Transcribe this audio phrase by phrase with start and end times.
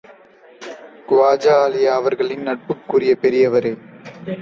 [1.09, 3.73] குவாஜா அலி அவர்களின் நட்புக்குரிய பெரியவரே!